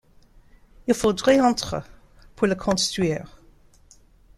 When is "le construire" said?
2.47-3.39